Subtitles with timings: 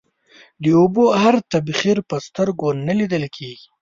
[0.63, 3.67] د اوبو هر تبخير په سترگو نه ليدل کېږي.